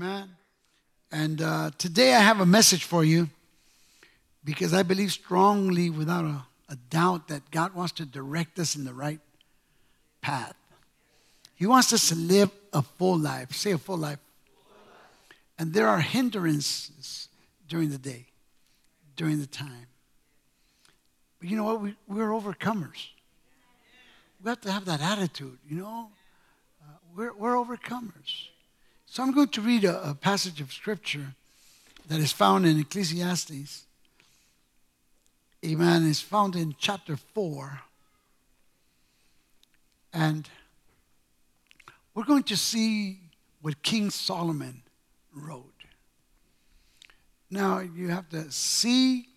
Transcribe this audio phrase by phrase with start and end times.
[0.00, 0.28] Amen.
[1.10, 3.28] And uh, today I have a message for you
[4.44, 8.84] because I believe strongly, without a, a doubt, that God wants to direct us in
[8.84, 9.18] the right
[10.20, 10.54] path.
[11.56, 13.52] He wants us to live a full life.
[13.52, 14.20] Say a full life.
[15.58, 17.28] And there are hindrances
[17.68, 18.26] during the day,
[19.16, 19.88] during the time.
[21.40, 21.80] But you know what?
[21.80, 23.08] We, we're overcomers.
[24.44, 26.10] We have to have that attitude, you know?
[26.80, 28.50] Uh, we're, we're overcomers.
[29.10, 31.34] So I'm going to read a, a passage of scripture
[32.08, 33.86] that is found in Ecclesiastes.
[35.64, 36.06] Amen.
[36.06, 37.80] It's found in chapter 4.
[40.12, 40.48] And
[42.14, 43.18] we're going to see
[43.62, 44.82] what King Solomon
[45.34, 45.64] wrote.
[47.50, 49.28] Now, you have to see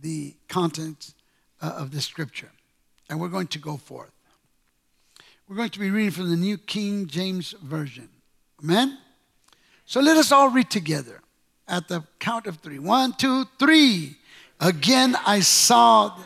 [0.00, 1.12] the content
[1.60, 2.50] uh, of the scripture,
[3.10, 4.12] and we're going to go forth.
[5.48, 8.08] We're going to be reading from the New King James Version.
[8.62, 8.98] Amen?
[9.84, 11.20] So let us all read together
[11.66, 12.78] at the count of three.
[12.78, 14.16] One, two, three.
[14.60, 16.16] Again, I saw.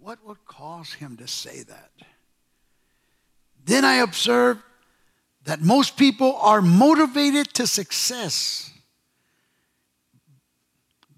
[0.00, 1.90] What would cause him to say that?
[3.64, 4.60] Then I observed
[5.44, 8.72] that most people are motivated to success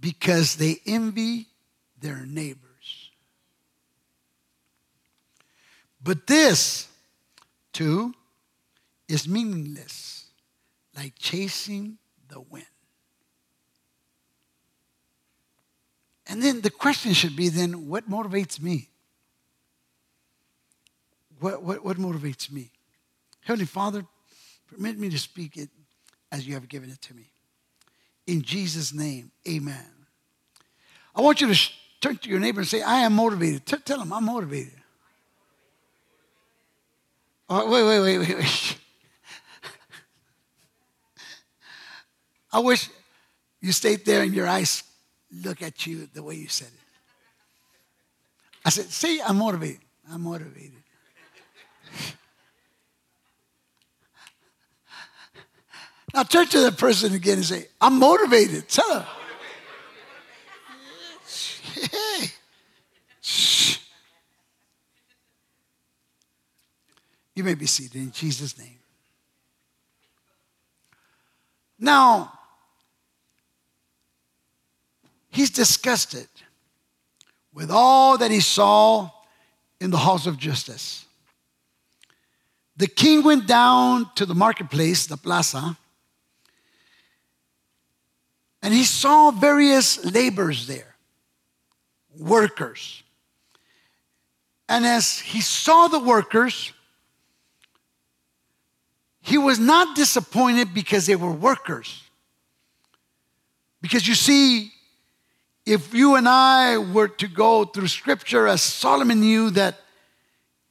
[0.02, 1.46] because they envy
[2.00, 3.10] their neighbors.
[6.02, 6.88] But this,
[7.72, 8.12] too,
[9.08, 10.26] is meaningless,
[10.96, 12.66] like chasing the wind.
[16.26, 18.88] And then the question should be then, what motivates me?
[21.38, 22.72] What, what, what motivates me?
[23.42, 24.04] Heavenly Father,
[24.66, 25.68] permit me to speak it
[26.32, 27.31] as you have given it to me.
[28.26, 29.84] In Jesus' name, amen.
[31.14, 31.70] I want you to
[32.00, 33.66] turn to your neighbor and say, I am motivated.
[33.66, 34.72] T- tell him, I'm motivated.
[37.48, 38.78] Oh, wait, wait, wait, wait, wait.
[42.52, 42.88] I wish
[43.60, 44.84] you stayed there and your eyes
[45.44, 46.80] look at you the way you said it.
[48.64, 49.80] I said, see, I'm motivated.
[50.10, 50.82] I'm motivated.
[56.14, 58.68] now turn to that person again and say, I'm motivated.
[58.68, 59.06] Tell her.
[67.34, 68.78] You may be seated in Jesus' name.
[71.78, 72.32] Now,
[75.30, 76.28] he's disgusted
[77.52, 79.10] with all that he saw
[79.80, 81.06] in the halls of justice.
[82.76, 85.76] The king went down to the marketplace, the plaza,
[88.62, 90.94] and he saw various laborers there,
[92.16, 93.02] workers.
[94.68, 96.72] And as he saw the workers,
[99.20, 102.02] he was not disappointed because they were workers.
[103.80, 104.72] Because you see,
[105.66, 109.80] if you and I were to go through scripture as Solomon knew that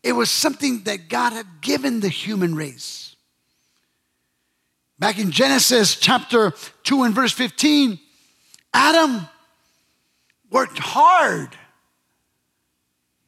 [0.03, 3.10] it was something that God had given the human race.
[5.01, 6.53] Back in Genesis chapter
[6.83, 7.99] 2 and verse 15,
[8.71, 9.27] Adam
[10.51, 11.57] worked hard.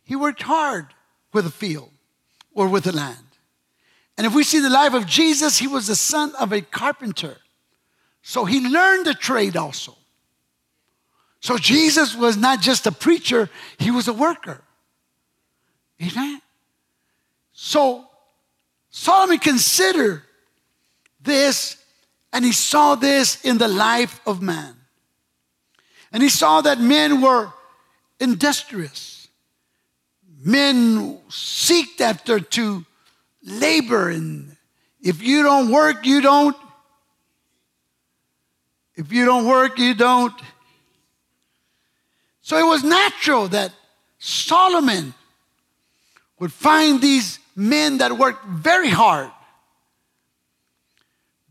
[0.03, 0.93] He worked hard
[1.33, 1.89] with a field
[2.53, 3.25] or with the land.
[4.19, 7.37] And if we see the life of Jesus, he was the son of a carpenter.
[8.21, 9.97] So he learned the trade also.
[11.39, 14.61] So Jesus was not just a preacher, he was a worker.
[15.99, 16.39] Amen.
[17.51, 18.05] So
[18.91, 20.21] Solomon considered
[21.23, 21.77] this
[22.31, 24.75] and he saw this in the life of man.
[26.11, 27.51] And he saw that men were
[28.19, 29.27] industrious.
[30.43, 32.85] Men seeked after to
[33.43, 34.55] labor and
[35.03, 36.55] if you don't work, you don't.
[38.95, 40.33] If you don't work, you don't.
[42.41, 43.73] So it was natural that
[44.17, 45.13] Solomon
[46.39, 49.31] would find these men that worked very hard.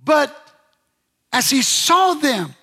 [0.05, 0.37] But
[1.33, 2.55] as he saw them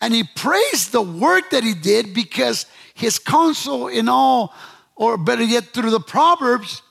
[0.00, 4.54] and he praised the work that he did because his counsel in all,
[4.96, 6.82] or better yet, through the Proverbs,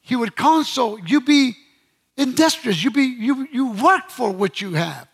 [0.00, 1.56] he would counsel you be
[2.16, 5.08] industrious, you, be, you, you work for what you have.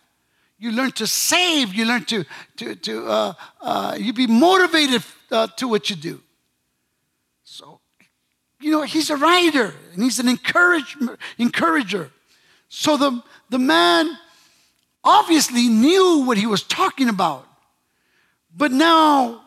[0.57, 1.73] You learn to save.
[1.73, 2.25] You learn to,
[2.57, 6.21] to, to uh, uh, you be motivated uh, to what you do.
[7.43, 7.79] So,
[8.59, 10.95] you know, he's a writer and he's an encourage,
[11.37, 12.09] encourager.
[12.77, 14.17] So the, the man
[15.01, 17.47] obviously knew what he was talking about.
[18.53, 19.43] But now,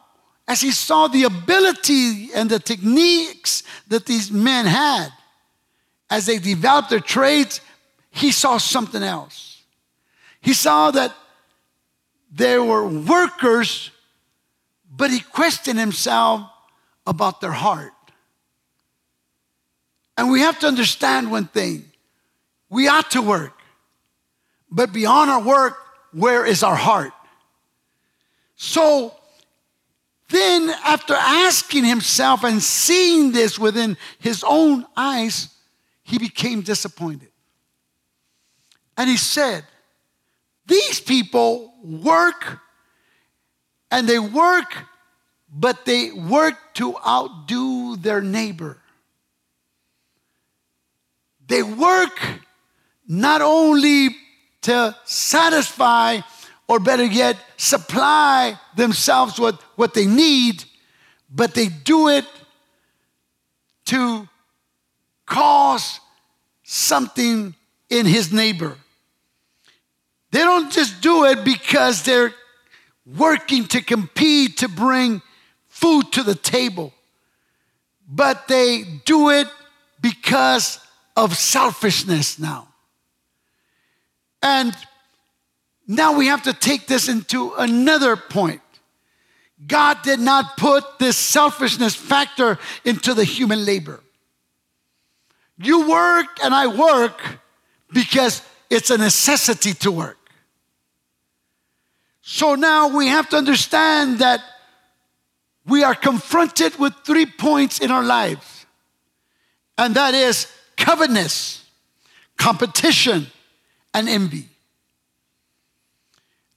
[0.48, 5.10] as he saw the ability and the techniques that these men had,
[6.08, 7.60] as they developed their trades,
[8.10, 9.62] he saw something else.
[10.40, 11.14] He saw that
[12.32, 13.90] there were workers,
[14.90, 16.48] but he questioned himself
[17.06, 17.92] about their heart.
[20.16, 21.87] And we have to understand one thing
[22.70, 23.54] we ought to work,
[24.70, 25.76] but beyond our work,
[26.12, 27.12] where is our heart?
[28.56, 29.14] So
[30.28, 35.48] then, after asking himself and seeing this within his own eyes,
[36.02, 37.30] he became disappointed.
[38.96, 39.64] And he said,
[40.66, 42.58] These people work
[43.90, 44.74] and they work,
[45.50, 48.78] but they work to outdo their neighbor.
[51.46, 52.20] They work
[53.08, 54.14] not only
[54.62, 56.20] to satisfy,
[56.68, 60.62] or better yet, supply themselves with what they need,
[61.34, 62.26] but they do it
[63.86, 64.28] to
[65.24, 66.00] cause
[66.62, 67.54] something
[67.88, 68.76] in his neighbor.
[70.30, 72.34] They don't just do it because they're
[73.16, 75.22] working to compete to bring
[75.68, 76.92] food to the table,
[78.06, 79.48] but they do it
[80.02, 80.78] because
[81.16, 82.67] of selfishness now.
[84.42, 84.74] And
[85.86, 88.60] now we have to take this into another point.
[89.66, 94.00] God did not put this selfishness factor into the human labor.
[95.58, 97.20] You work and I work
[97.92, 100.18] because it's a necessity to work.
[102.22, 104.40] So now we have to understand that
[105.66, 108.66] we are confronted with three points in our lives,
[109.76, 110.46] and that is
[110.76, 111.64] covetousness,
[112.36, 113.26] competition,
[113.98, 114.48] and envy.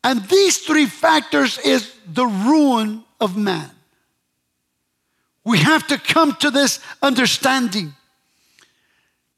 [0.03, 3.69] And these three factors is the ruin of man.
[5.43, 7.93] We have to come to this understanding.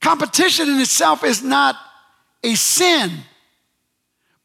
[0.02, 1.78] Competition in itself is not
[2.44, 3.10] a sin,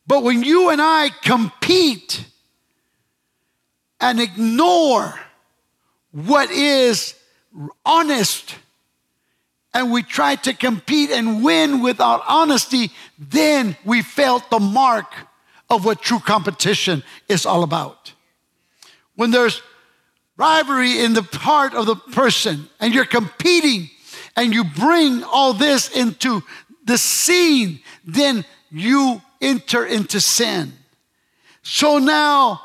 [0.07, 2.25] but when you and I compete
[4.01, 5.19] and ignore
[6.13, 7.15] what is
[7.85, 8.55] honest,
[9.75, 15.13] and we try to compete and win without honesty, then we failed the mark
[15.71, 18.13] of what true competition is all about.
[19.15, 19.63] When there's
[20.37, 23.91] rivalry in the heart of the person and you're competing
[24.37, 26.43] and you bring all this into
[26.85, 30.73] the scene, then you enter into sin.
[31.63, 32.63] So now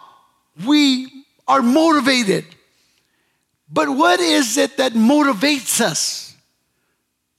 [0.66, 2.46] we are motivated.
[3.70, 6.33] But what is it that motivates us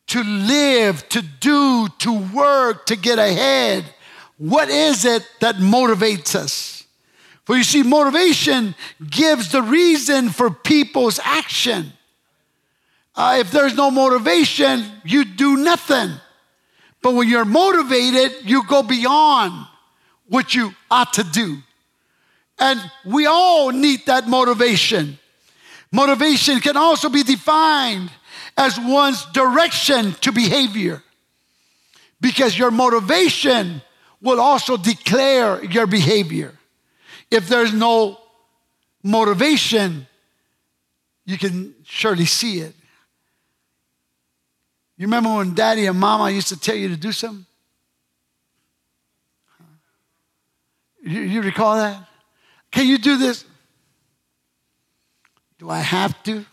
[0.09, 3.85] to live, to do, to work, to get ahead?
[4.39, 6.85] What is it that motivates us?
[7.45, 8.75] For you see, motivation
[9.11, 11.93] gives the reason for people's action.
[13.15, 16.11] Uh, if there's no motivation, you do nothing.
[17.03, 19.67] But when you're motivated, you go beyond
[20.29, 21.59] what you ought to do.
[22.59, 25.19] And we all need that motivation.
[25.93, 28.11] Motivation can also be defined
[28.57, 31.03] as one's direction to behavior
[32.21, 33.83] because your motivation
[34.21, 36.53] will also declare your behavior.
[37.31, 38.19] If there's no
[39.03, 40.07] motivation,
[41.27, 42.75] you can surely see it.
[44.97, 47.45] You remember when daddy and mama used to tell you to do something?
[51.03, 52.09] You, you recall that?
[52.71, 53.45] Can you do this?
[55.59, 56.47] Do I have to?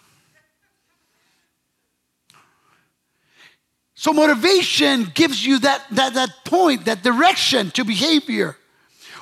[4.01, 8.57] So motivation gives you that, that, that point, that direction to behavior.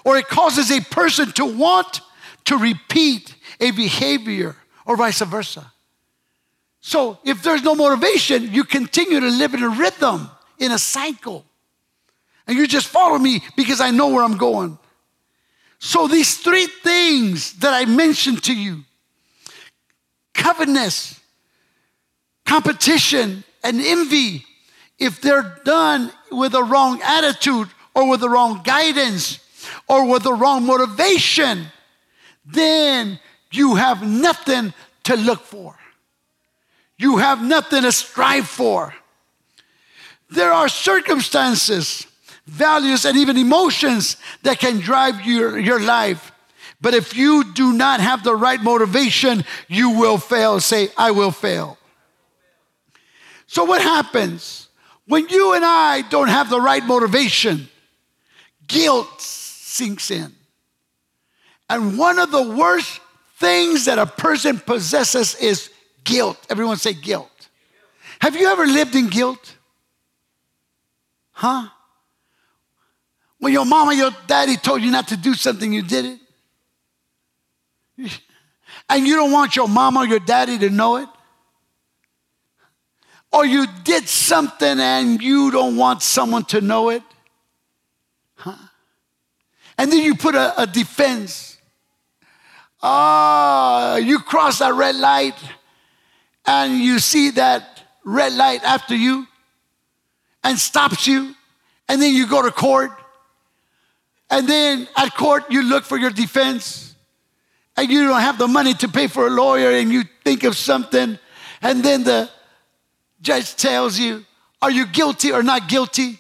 [0.06, 2.00] Or it causes a person to want
[2.46, 4.56] to repeat a behavior
[4.86, 5.70] or vice versa.
[6.80, 11.44] So if there's no motivation, you continue to live in a rhythm, in a cycle.
[12.48, 14.80] And you just follow me because I know where I'm going.
[15.80, 18.86] So these three things that I mentioned to you
[20.34, 21.20] covetousness,
[22.46, 24.46] competition, and envy
[25.00, 29.40] if they're done with the wrong attitude or with the wrong guidance
[29.88, 31.66] or with the wrong motivation,
[32.46, 33.20] then
[33.52, 35.76] you have nothing to look for.
[36.98, 38.94] You have nothing to strive for.
[40.30, 42.06] There are circumstances,
[42.46, 46.32] values, and even emotions that can drive your, your life.
[46.82, 50.60] But if you do not have the right motivation, you will fail.
[50.60, 51.78] Say, I will fail.
[53.48, 54.69] So, what happens?
[55.10, 57.68] When you and I don't have the right motivation,
[58.68, 60.32] guilt sinks in.
[61.68, 63.02] And one of the worst
[63.38, 65.72] things that a person possesses is
[66.04, 66.38] guilt.
[66.48, 67.32] Everyone say guilt.
[68.22, 69.56] Have you ever lived in guilt?
[71.32, 71.70] Huh?
[73.40, 76.20] When your mama, your daddy told you not to do something, you did
[77.98, 78.12] it?
[78.88, 81.10] And you don't want your mama or your daddy to know it?
[83.32, 87.04] Or you did something and you don't want someone to know it?
[88.36, 88.56] Huh?
[89.78, 91.58] And then you put a, a defense.
[92.82, 95.36] Ah, uh, you cross that red light
[96.46, 99.28] and you see that red light after you
[100.44, 101.36] and stops you,
[101.88, 102.92] and then you go to court.
[104.30, 106.96] And then at court, you look for your defense,
[107.76, 110.56] and you don't have the money to pay for a lawyer, and you think of
[110.56, 111.20] something,
[111.62, 112.30] and then the
[113.22, 114.26] judge tells you,
[114.62, 116.20] Are you guilty or not guilty?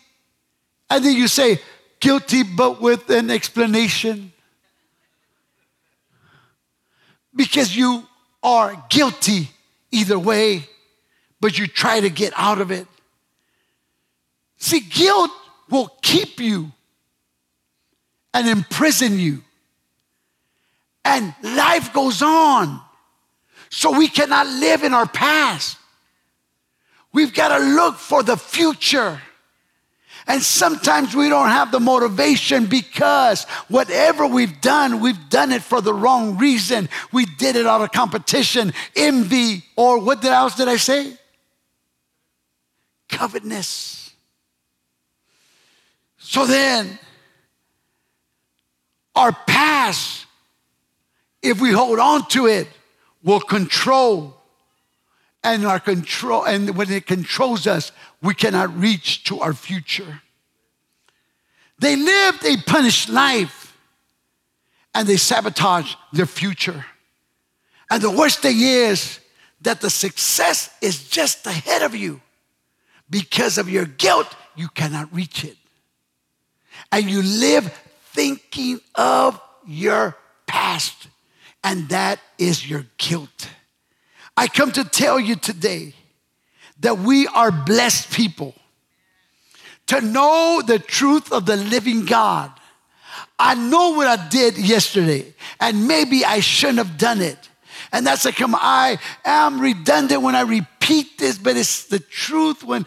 [0.89, 1.59] And then you say,
[1.99, 4.31] Guilty, but with an explanation.
[7.35, 8.05] Because you
[8.41, 9.49] are guilty
[9.91, 10.67] either way,
[11.41, 12.87] but you try to get out of it.
[14.57, 15.31] See, guilt
[15.69, 16.71] will keep you
[18.33, 19.41] and imprison you.
[21.05, 22.81] And life goes on.
[23.69, 25.78] So we cannot live in our past.
[27.11, 29.21] We've got to look for the future.
[30.27, 35.81] And sometimes we don't have the motivation because whatever we've done, we've done it for
[35.81, 36.87] the wrong reason.
[37.11, 41.13] We did it out of competition, envy, or what else did I say?
[43.09, 44.13] Covetousness.
[46.19, 46.99] So then,
[49.15, 50.27] our past,
[51.41, 52.67] if we hold on to it,
[53.23, 54.38] will control
[55.43, 57.91] and our control and when it controls us
[58.21, 60.21] we cannot reach to our future.
[61.79, 63.77] They lived a punished life
[64.93, 66.85] and they sabotage their future.
[67.89, 69.19] And the worst thing is
[69.61, 72.21] that the success is just ahead of you.
[73.09, 75.55] Because of your guilt you cannot reach it.
[76.91, 77.71] And you live
[78.11, 80.17] thinking of your
[80.47, 81.07] past
[81.63, 83.49] and that is your guilt
[84.39, 85.93] I come to tell you today
[86.79, 88.55] that we are blessed people
[89.87, 92.49] to know the truth of the living God.
[93.37, 97.49] I know what I did yesterday, and maybe I shouldn't have done it.
[97.91, 102.63] And that's like come, I am redundant when I repeat this, but it's the truth
[102.63, 102.85] when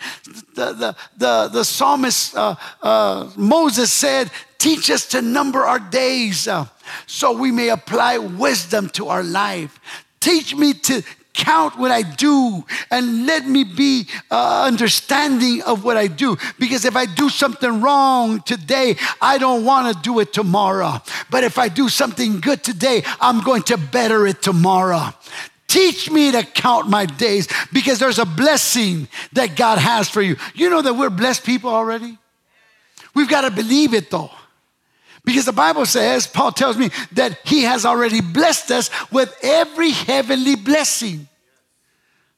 [0.55, 6.49] the, the, the, the psalmist uh, uh, Moses said, Teach us to number our days
[6.49, 6.67] uh,
[7.07, 9.79] so we may apply wisdom to our life.
[10.19, 11.03] Teach me to
[11.35, 16.37] count what I do and let me be uh, understanding of what I do.
[16.59, 21.01] Because if I do something wrong today, I don't want to do it tomorrow.
[21.31, 25.09] But if I do something good today, I'm going to better it tomorrow.
[25.69, 30.37] Teach me to count my days because there's a blessing that God has for you.
[30.55, 32.19] You know that we're blessed people already?
[33.15, 34.31] We've got to believe it though.
[35.25, 39.91] Because the Bible says, Paul tells me that he has already blessed us with every
[39.91, 41.29] heavenly blessing.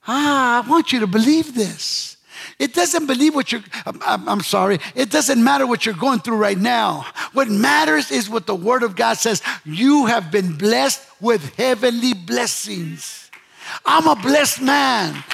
[0.07, 2.19] Ah, I want you to believe this.
[2.59, 6.37] It doesn't believe what you're, I'm, I'm, sorry, it doesn't matter what you're going through
[6.37, 7.07] right now.
[7.33, 9.43] What matters is what the Word of God says.
[9.65, 13.31] You have been blessed with heavenly blessings.
[13.85, 15.25] I'm a blessed man.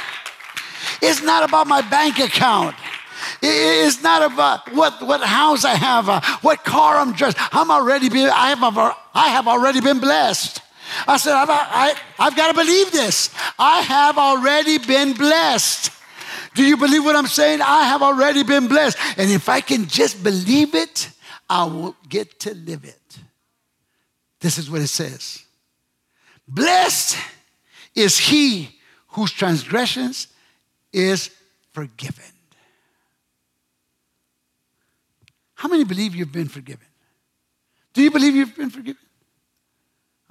[1.03, 2.77] It's not about my bank account.
[3.43, 7.39] It's not about what, what house I have, uh, what car I'm dressed.
[7.55, 8.79] I'm already been, I have,
[9.15, 10.61] I have already been blessed.
[11.07, 13.31] I said, I've, I, I've got to believe this.
[13.59, 15.93] I have already been blessed.
[16.55, 17.61] Do you believe what I'm saying?
[17.63, 18.99] I have already been blessed.
[19.17, 21.11] And if I can just believe it,
[21.49, 23.19] I will get to live it.
[24.41, 25.45] This is what it says
[26.49, 27.17] Blessed
[27.95, 30.29] is he whose transgressions
[30.93, 31.31] is
[31.73, 32.25] forgiven.
[35.61, 36.87] How many believe you've been forgiven?
[37.93, 39.03] Do you believe you've been forgiven?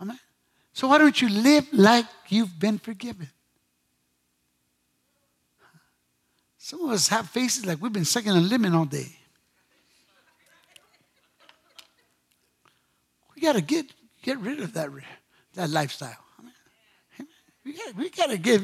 [0.02, 0.20] Amen.
[0.74, 3.30] So why don't you live like you've been forgiven?
[6.58, 9.06] Some of us have faces like we've been sucking a lemon all day.
[13.36, 13.86] We got to get,
[14.24, 14.90] get rid of that,
[15.54, 16.18] that lifestyle.
[17.64, 18.62] We got we to get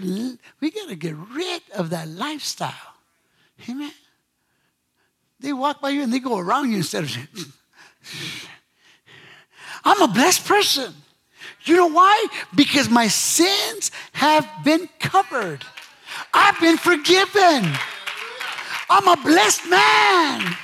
[0.62, 2.96] we got to get rid of that lifestyle.
[3.70, 3.92] Amen.
[5.46, 7.16] They walk by you and they go around you instead of.
[9.86, 10.92] I'm a blessed person.
[11.66, 12.26] You know why?
[12.56, 15.64] Because my sins have been covered.
[16.34, 17.72] I've been forgiven.
[18.90, 20.56] I'm a blessed man.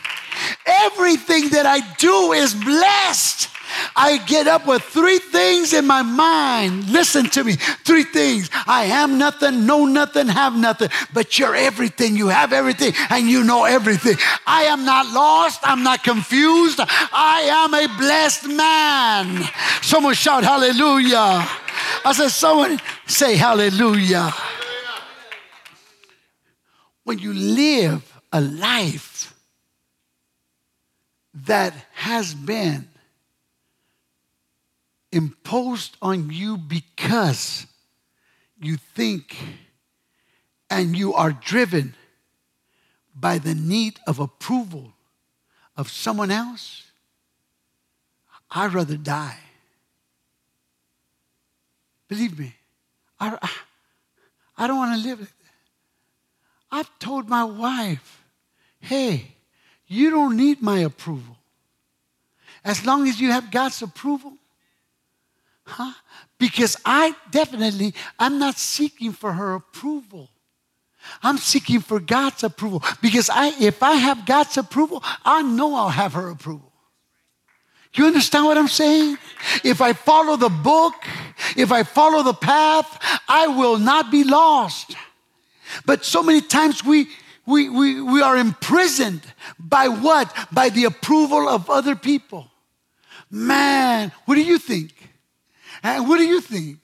[0.66, 3.51] Everything that I do is blessed.
[3.96, 6.90] I get up with three things in my mind.
[6.90, 7.56] Listen to me.
[7.56, 8.50] Three things.
[8.68, 12.16] I am nothing, know nothing, have nothing, but you're everything.
[12.16, 14.16] You have everything and you know everything.
[14.46, 15.60] I am not lost.
[15.64, 16.80] I'm not confused.
[16.80, 19.44] I am a blessed man.
[19.82, 21.48] Someone shout hallelujah.
[22.04, 24.34] I said, someone say hallelujah.
[27.04, 29.34] When you live a life
[31.34, 32.88] that has been
[35.12, 37.68] imposed on you because
[38.60, 39.38] you think
[40.70, 41.96] and you are driven
[43.14, 44.94] by the need of approval
[45.76, 46.84] of someone else,
[48.50, 49.38] I'd rather die.
[52.08, 52.54] Believe me,
[53.20, 53.38] I,
[54.58, 55.34] I, don't want to live.
[56.72, 58.24] I've told my wife,
[58.80, 59.36] hey,
[59.88, 61.38] you don't need my approval.
[62.64, 64.34] As long as you have God's approval,
[65.66, 65.94] huh?
[66.38, 70.30] Because I definitely, I'm not seeking for her approval.
[71.24, 75.90] I'm seeking for God's approval because I, if I have God's approval, I know I'll
[75.90, 76.72] have her approval.
[77.94, 79.18] You understand what I'm saying?
[79.64, 80.94] If I follow the book,
[81.58, 84.96] if I follow the path, I will not be lost.
[85.86, 87.08] But so many times we,
[87.46, 89.22] we, we, we are imprisoned
[89.60, 90.34] by what?
[90.52, 92.50] By the approval of other people.
[93.30, 95.11] Man, what do you think?
[95.84, 96.78] And what do you think?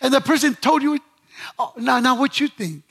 [0.00, 0.98] And the person told you,
[1.58, 2.82] oh, now, now what you think?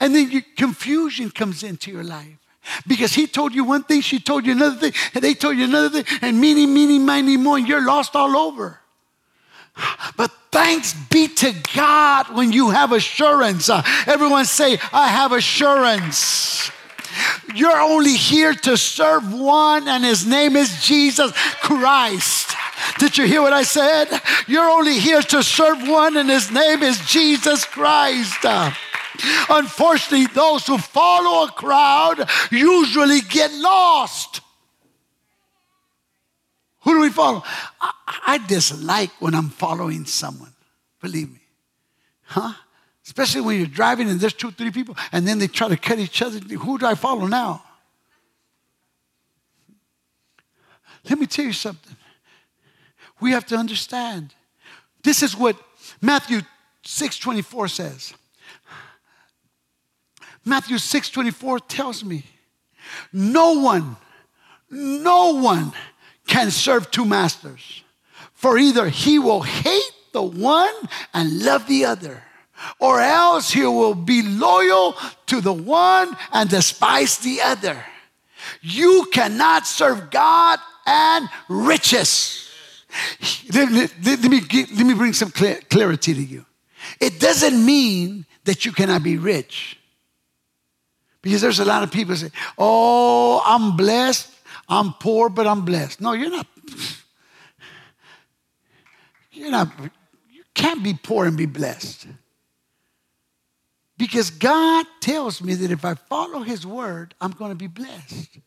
[0.00, 2.38] And then you, confusion comes into your life.
[2.86, 5.64] Because he told you one thing, she told you another thing, and they told you
[5.64, 8.78] another thing, and meeny, meeny, miny, more, and you're lost all over.
[10.16, 13.68] But thanks be to God when you have assurance.
[13.68, 16.70] Uh, everyone say, I have assurance.
[17.54, 22.41] You're only here to serve one, and his name is Jesus Christ.
[23.02, 24.06] Did you hear what I said?
[24.46, 28.46] You're only here to serve one, and his name is Jesus Christ.
[29.48, 34.40] Unfortunately, those who follow a crowd usually get lost.
[36.82, 37.42] Who do we follow?
[37.80, 37.92] I,
[38.24, 40.52] I dislike when I'm following someone.
[41.00, 41.40] Believe me.
[42.26, 42.52] Huh?
[43.04, 45.98] Especially when you're driving and there's two, three people, and then they try to cut
[45.98, 46.38] each other.
[46.38, 47.64] Who do I follow now?
[51.10, 51.96] Let me tell you something.
[53.22, 54.34] We have to understand.
[55.04, 55.56] This is what
[56.00, 56.42] Matthew
[56.84, 58.14] 6:24 says.
[60.44, 62.24] Matthew 6:24 tells me,
[63.12, 63.96] no one,
[64.68, 65.72] no one
[66.26, 67.82] can serve two masters.
[68.34, 70.74] For either he will hate the one
[71.14, 72.24] and love the other,
[72.80, 77.84] or else he will be loyal to the one and despise the other.
[78.60, 82.51] You cannot serve God and riches.
[83.52, 86.44] Let, let, let me, let me bring some clarity to you.
[87.00, 89.78] It doesn't mean that you cannot be rich.
[91.22, 94.32] Because there's a lot of people say, Oh, I'm blessed
[94.72, 96.00] I'm poor, but I'm blessed.
[96.00, 96.46] No, you're not.
[99.32, 99.68] You're not.
[100.30, 102.06] You can't be poor and be blessed.
[103.98, 108.38] Because God tells me that if I follow His word, I'm going to be blessed.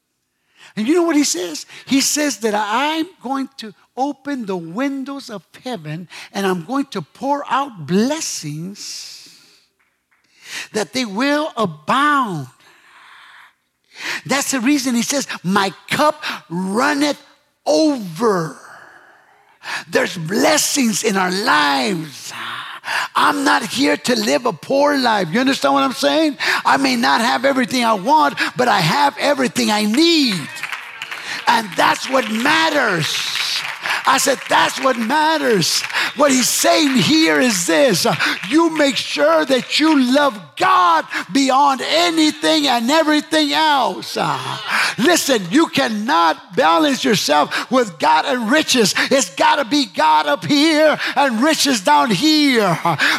[0.75, 1.65] And you know what He says?
[1.85, 7.01] He says that I'm going to open the windows of heaven and I'm going to
[7.01, 9.15] pour out blessings
[10.73, 12.47] that they will abound.
[14.25, 17.21] That's the reason he says, My cup runneth
[17.65, 18.59] over.
[19.89, 22.33] There's blessings in our lives.
[23.15, 25.29] I'm not here to live a poor life.
[25.31, 26.37] You understand what I'm saying?
[26.65, 30.35] I may not have everything I want, but I have everything I need.
[31.47, 33.07] And that's what matters.
[34.07, 35.81] I said, that's what matters.
[36.17, 38.07] What he's saying here is this
[38.49, 44.17] you make sure that you love God beyond anything and everything else.
[44.97, 48.93] Listen, you cannot balance yourself with God and riches.
[49.11, 52.77] It's got to be God up here and riches down here.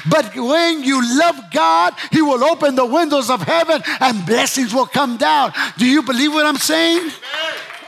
[0.08, 4.86] But when you love God, He will open the windows of heaven and blessings will
[4.86, 5.52] come down.
[5.76, 7.10] Do you believe what I'm saying?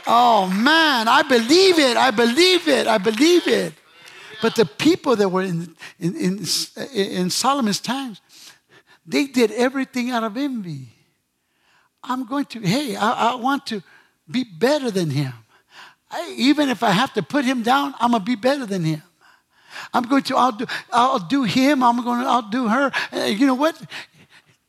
[0.05, 1.97] Oh man, I believe it.
[1.97, 2.87] I believe it.
[2.87, 3.73] I believe it.
[4.41, 6.45] But the people that were in, in, in,
[6.93, 8.21] in Solomon's times,
[9.05, 10.87] they did everything out of envy.
[12.03, 13.81] I'm going to, hey, I, I want to
[14.29, 15.33] be better than him.
[16.09, 18.83] I, even if I have to put him down, I'm going to be better than
[18.83, 19.03] him.
[19.93, 21.83] I'm going to outdo, outdo him.
[21.83, 22.91] I'm going to outdo her.
[23.11, 23.79] Uh, you know what?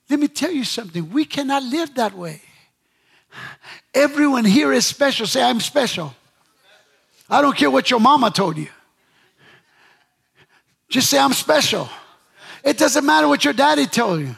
[0.08, 1.10] Let me tell you something.
[1.10, 2.42] We cannot live that way.
[3.94, 5.26] Everyone here is special.
[5.26, 6.14] Say, I'm special.
[7.28, 8.68] I don't care what your mama told you.
[10.90, 11.88] Just say, I'm special.
[12.62, 14.36] It doesn't matter what your daddy told you.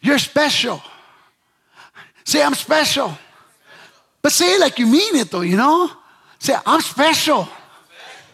[0.00, 0.80] You're special.
[2.24, 3.16] Say, I'm special.
[4.22, 5.90] But say it like you mean it, though, you know?
[6.38, 7.48] Say, I'm special.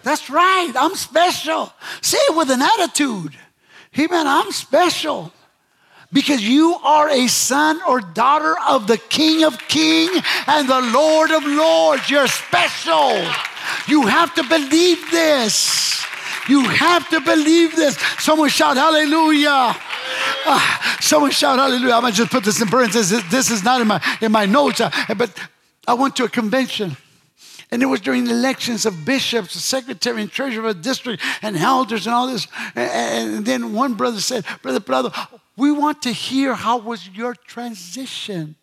[0.02, 1.72] That's right, I'm special.
[2.00, 3.36] Say it with an attitude.
[3.92, 5.32] He man, I'm special
[6.12, 11.30] because you are a son or daughter of the King of Kings and the Lord
[11.30, 12.10] of Lords.
[12.10, 13.12] You're special.
[13.86, 16.04] You have to believe this.
[16.48, 17.96] You have to believe this.
[18.18, 19.76] Someone shout hallelujah.
[20.44, 21.94] Uh, someone shout hallelujah.
[21.94, 23.22] I'm gonna just put this in parentheses.
[23.30, 25.30] This is not in my in my notes, uh, but
[25.86, 26.96] I went to a convention.
[27.70, 31.56] And it was during the elections of bishops, secretary and treasurer of a district, and
[31.56, 32.46] elders and all this.
[32.74, 35.10] And, and then one brother said, Brother Prado,
[35.56, 38.56] we want to hear how was your transition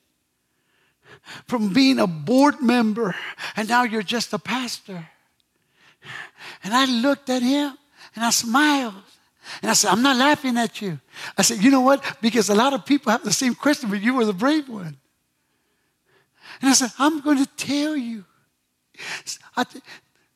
[1.47, 3.15] from being a board member
[3.55, 5.09] and now you're just a pastor.
[6.63, 7.77] And I looked at him
[8.15, 8.95] and I smiled.
[9.61, 10.99] And I said, I'm not laughing at you.
[11.37, 12.03] I said, you know what?
[12.21, 14.97] Because a lot of people have the same question, but you were the brave one.
[16.61, 18.25] And I said, I'm going to tell you.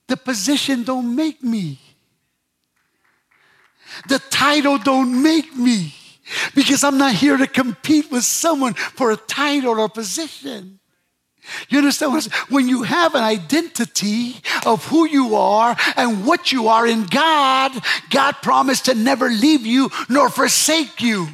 [0.08, 1.80] the position don't make me.
[4.08, 5.94] The title don't make me.
[6.56, 10.80] Because I'm not here to compete with someone for a title or position.
[11.70, 12.26] You understand what?
[12.50, 17.72] When you have an identity of who you are and what you are in God,
[18.10, 21.28] God promised to never leave you nor forsake you.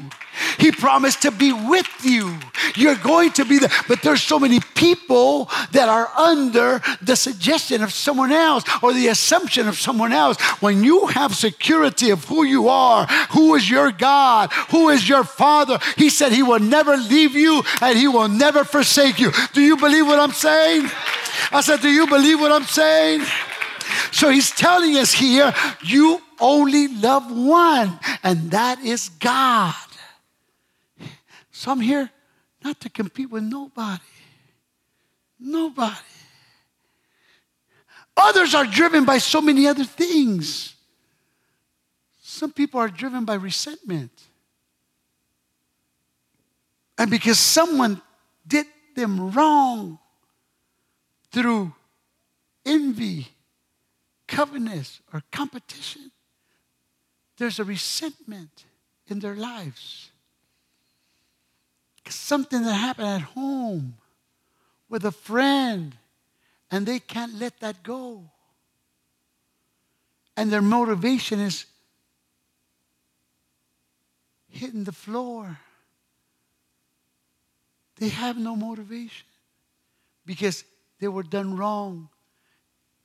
[0.57, 2.37] He promised to be with you.
[2.75, 3.69] You're going to be there.
[3.87, 9.07] But there's so many people that are under the suggestion of someone else or the
[9.07, 10.39] assumption of someone else.
[10.61, 15.23] When you have security of who you are, who is your God, who is your
[15.23, 19.31] Father, He said He will never leave you and He will never forsake you.
[19.53, 20.89] Do you believe what I'm saying?
[21.51, 23.21] I said, Do you believe what I'm saying?
[24.11, 29.75] So He's telling us here, you only love one, and that is God.
[31.59, 32.09] So I'm here
[32.63, 33.99] not to compete with nobody.
[35.37, 35.97] Nobody.
[38.15, 40.73] Others are driven by so many other things.
[42.21, 44.23] Some people are driven by resentment.
[46.97, 48.01] And because someone
[48.47, 49.99] did them wrong
[51.29, 51.73] through
[52.65, 53.27] envy,
[54.29, 56.09] covetousness, or competition,
[57.37, 58.63] there's a resentment
[59.09, 60.08] in their lives
[62.15, 63.95] something that happened at home
[64.87, 65.95] with a friend,
[66.71, 68.23] and they can't let that go.
[70.35, 71.65] And their motivation is
[74.47, 75.59] hitting the floor.
[77.97, 79.27] They have no motivation
[80.25, 80.63] because
[80.99, 82.09] they were done wrong.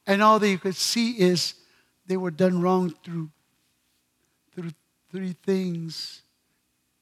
[0.06, 1.54] And all they could see is
[2.06, 3.30] they were done wrong through,
[4.54, 4.70] through
[5.10, 6.22] three things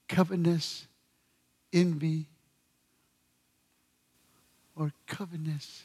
[0.09, 0.87] covetousness,
[1.72, 2.26] envy,
[4.76, 5.85] or covetousness,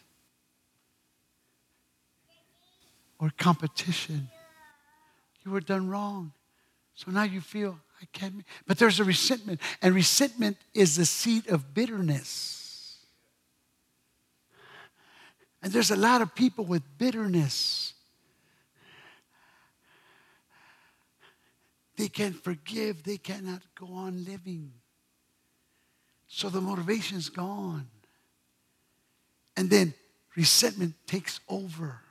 [3.20, 4.30] or competition.
[5.44, 6.34] You were done wrong.
[6.96, 8.44] So now you feel, I can't.
[8.66, 12.98] But there's a resentment, and resentment is the seed of bitterness.
[15.62, 17.94] And there's a lot of people with bitterness.
[21.98, 24.72] They can't forgive, they cannot go on living.
[26.28, 27.88] So the motivation's gone.
[29.56, 29.94] And then
[30.36, 32.02] resentment takes over.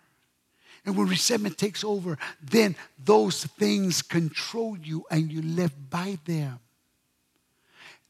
[0.85, 6.61] And when resentment takes over, then those things control you and you live by them.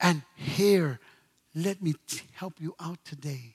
[0.01, 1.01] And here,
[1.55, 3.55] let me t- help you out today.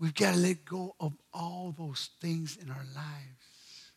[0.00, 3.92] We've got to let go of all those things in our lives.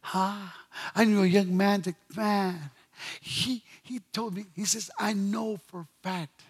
[0.00, 0.48] Huh?
[0.94, 2.70] I knew a young man, that, man,
[3.20, 6.42] he, he told me, he says, I know for a fact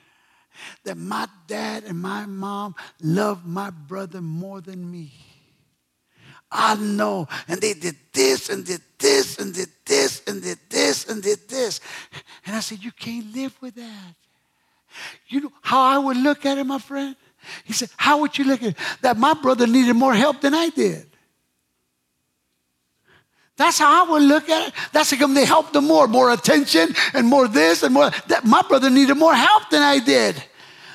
[0.85, 5.13] that my dad and my mom loved my brother more than me.
[6.51, 7.29] I know.
[7.47, 11.49] And they did this and did this and did this and did this and did
[11.49, 11.81] this.
[12.47, 14.15] And I said, You can't live with that.
[15.29, 17.15] You know how I would look at it, my friend?
[17.65, 18.77] He said, How would you look at it?
[19.03, 21.07] That my brother needed more help than I did.
[23.59, 24.75] That's how I would look at it.
[24.93, 28.11] That's come they helped him more, more attention and more this and more.
[28.29, 30.43] That my brother needed more help than I did.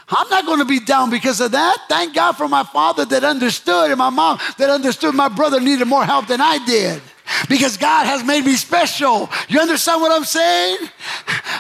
[0.10, 1.78] I'm not going to be down because of that.
[1.88, 5.86] Thank God for my father that understood and my mom that understood my brother needed
[5.86, 7.02] more help than I did.
[7.48, 9.30] Because God has made me special.
[9.48, 10.78] You understand what I'm saying?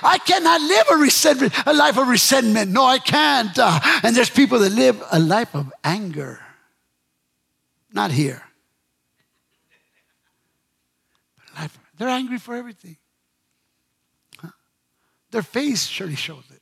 [0.03, 2.71] I cannot live a resentment, a life of resentment.
[2.71, 3.57] No, I can't.
[3.57, 6.39] Uh, and there's people that live a life of anger.
[7.93, 8.43] not here.
[11.37, 12.97] But life, they're angry for everything.
[14.39, 14.49] Huh?
[15.31, 16.61] Their face surely shows it.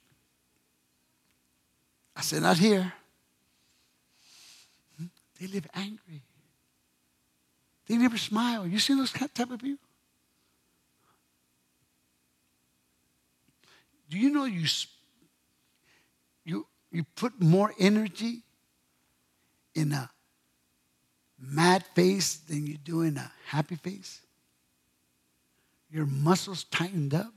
[2.16, 2.94] I said, not here.
[4.98, 5.06] Hmm?
[5.40, 6.24] They live angry.
[7.88, 8.68] They never smile.
[8.68, 9.88] You see those type of people?
[14.10, 14.66] Do you know you,
[16.44, 18.44] you, you put more energy
[19.74, 20.10] in a
[21.40, 24.22] mad face than you do in a happy face?
[25.92, 27.34] Your muscles tightened up?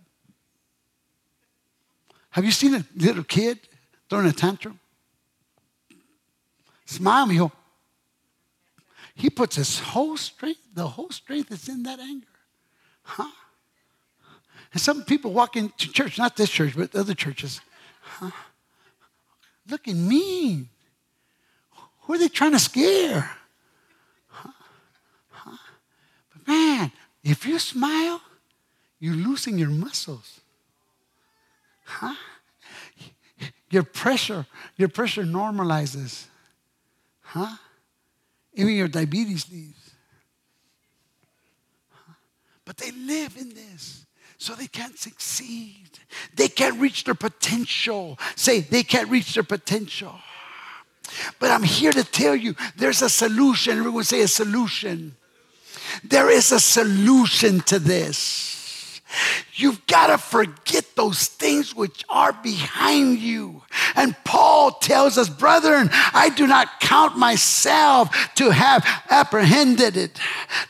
[2.31, 3.59] Have you seen a little kid
[4.09, 4.79] throwing a tantrum?
[6.87, 7.53] Smile, mijo.
[9.14, 12.27] He puts his whole strength, the whole strength is in that anger.
[13.03, 13.31] Huh?
[14.73, 17.61] And some people walk into church, not this church, but other churches,
[18.01, 18.31] huh?
[19.71, 20.69] looking mean.
[22.01, 23.31] Who are they trying to scare?
[24.27, 24.51] Huh?
[25.31, 25.57] Huh?
[26.33, 28.21] But man, if you smile,
[29.05, 30.40] you're losing your muscles.
[31.85, 32.14] Huh?
[33.69, 34.47] Your pressure,
[34.79, 36.25] your pressure normalizes.
[37.21, 37.55] Huh?
[38.55, 39.90] Even your diabetes leaves.
[42.64, 44.07] But they live in this
[44.38, 45.90] so they can't succeed.
[46.35, 48.19] They can't reach their potential.
[48.37, 50.14] Say, they can't reach their potential.
[51.38, 53.77] But I'm here to tell you there's a solution.
[53.77, 55.14] Everyone say a solution.
[56.03, 58.62] There is a solution to this.
[59.55, 63.62] You've got to forget those things which are behind you.
[63.94, 70.18] And Paul tells us, brethren, I do not count myself to have apprehended it.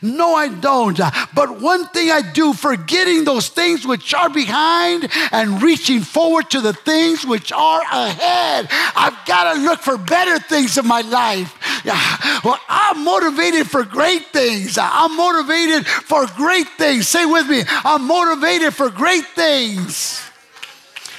[0.01, 0.99] No, I don't.
[1.33, 6.61] But one thing I do, forgetting those things which are behind and reaching forward to
[6.61, 8.67] the things which are ahead.
[8.95, 11.53] I've got to look for better things in my life.
[12.43, 14.77] Well, I'm motivated for great things.
[14.79, 17.07] I'm motivated for great things.
[17.07, 20.21] Say with me, I'm motivated for great things.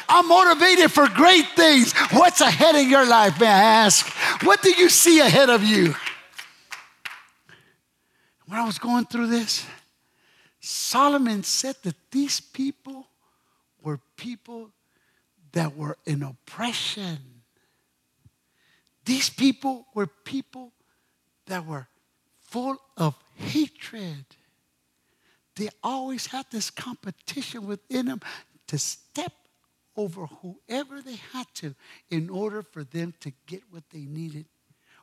[0.08, 1.92] I'm motivated for great things.
[2.12, 4.06] What's ahead in your life, may I ask?
[4.44, 5.96] What do you see ahead of you?
[8.46, 9.66] When I was going through this,
[10.60, 13.08] Solomon said that these people
[13.82, 14.70] were people
[15.52, 17.35] that were in oppression.
[19.06, 20.72] These people were people
[21.46, 21.88] that were
[22.40, 24.26] full of hatred.
[25.54, 28.20] They always had this competition within them
[28.66, 29.32] to step
[29.96, 31.74] over whoever they had to
[32.10, 34.44] in order for them to get what they needed,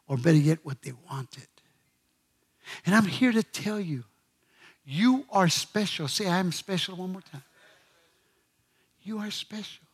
[0.08, 1.48] or better yet, what they wanted.
[2.86, 4.04] And I'm here to tell you,
[4.86, 6.10] you are special.
[6.10, 7.44] Say, I'm special one more time.
[9.02, 9.86] You are special.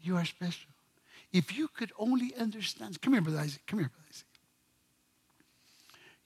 [0.00, 0.70] You are special.
[1.32, 4.26] If you could only understand, come here, Brother Isaac, come here, Brother Isaac.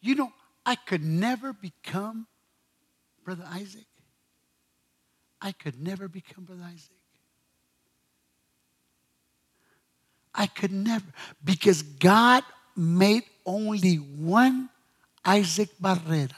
[0.00, 0.32] You know,
[0.64, 2.26] I could never become
[3.24, 3.86] Brother Isaac.
[5.40, 6.90] I could never become Brother Isaac.
[10.34, 11.06] I could never,
[11.44, 12.44] because God
[12.76, 14.68] made only one
[15.24, 16.30] Isaac Barrera.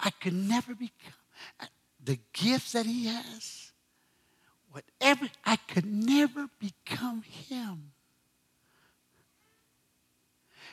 [0.00, 1.12] I could never become
[2.02, 3.61] the gifts that he has,
[4.72, 7.92] whatever, I could never become him.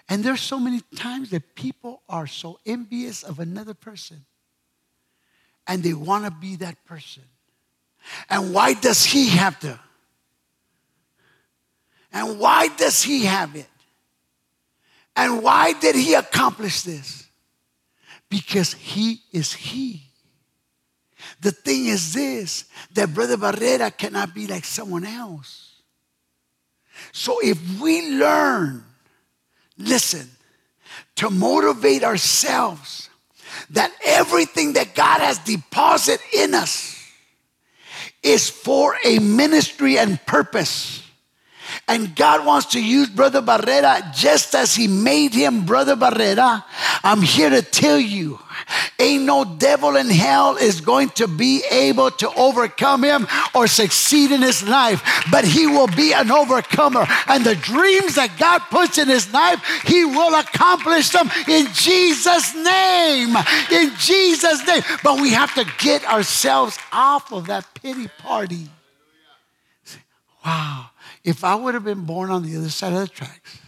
[0.07, 4.25] And there's so many times that people are so envious of another person
[5.67, 7.23] and they want to be that person.
[8.29, 9.79] And why does he have to?
[12.11, 13.67] And why does he have it?
[15.15, 17.27] And why did he accomplish this?
[18.29, 20.08] Because he is he.
[21.41, 25.81] The thing is this that Brother Barrera cannot be like someone else.
[27.11, 28.83] So if we learn
[29.79, 30.29] listen,
[31.15, 33.09] to motivate ourselves
[33.71, 36.95] that everything that God has deposited in us
[38.21, 41.03] is for a ministry and purpose.
[41.87, 46.63] And God wants to use Brother Barrera just as He made him Brother Barrera.
[47.03, 48.39] I'm here to tell you
[48.99, 54.31] Ain't no devil in hell is going to be able to overcome him or succeed
[54.31, 55.01] in his life,
[55.31, 57.05] but he will be an overcomer.
[57.27, 62.55] And the dreams that God puts in his life, he will accomplish them in Jesus'
[62.55, 63.35] name.
[63.71, 64.81] In Jesus' name.
[65.03, 68.67] But we have to get ourselves off of that pity party.
[70.45, 70.89] Wow.
[71.23, 73.59] If I would have been born on the other side of the tracks,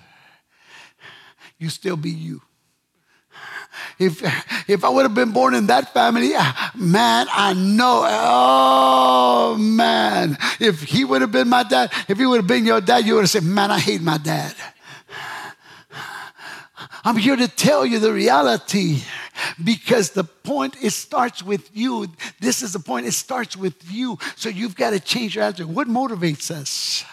[1.58, 2.42] you'd still be you.
[4.00, 4.22] If,
[4.70, 6.32] if I would have been born in that family,
[6.76, 8.04] man, I know.
[8.06, 10.38] Oh, man.
[10.60, 13.16] If he would have been my dad, if he would have been your dad, you
[13.16, 14.56] would have said, man, I hate my dad.
[17.04, 19.02] I'm here to tell you the reality
[19.64, 22.08] because the point it starts with you.
[22.40, 23.08] This is the point.
[23.08, 24.20] It starts with you.
[24.36, 25.74] So you've got to change your attitude.
[25.74, 27.04] What motivates us?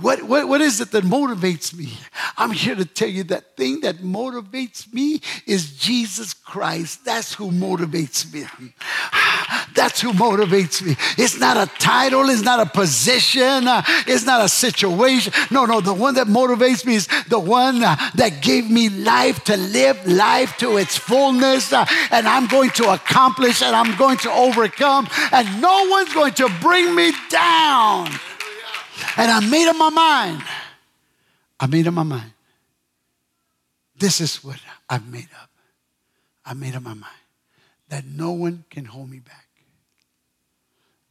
[0.00, 1.92] What, what, what is it that motivates me?
[2.36, 7.04] I'm here to tell you that thing that motivates me is Jesus Christ.
[7.04, 8.44] That's who motivates me.
[9.74, 10.96] That's who motivates me.
[11.16, 13.64] It's not a title, it's not a position,
[14.06, 15.32] it's not a situation.
[15.50, 19.56] No, no, the one that motivates me is the one that gave me life to
[19.56, 21.72] live life to its fullness.
[21.72, 26.48] And I'm going to accomplish and I'm going to overcome, and no one's going to
[26.60, 28.08] bring me down.
[29.16, 30.42] And I made up my mind.
[31.60, 32.32] I made up my mind.
[33.96, 34.58] This is what
[34.88, 35.50] I've made up.
[36.44, 37.04] I made up my mind
[37.88, 39.46] that no one can hold me back.